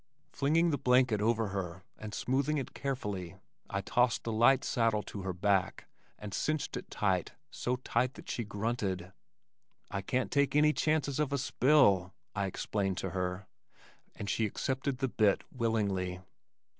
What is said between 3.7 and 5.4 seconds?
tossed the light saddle to her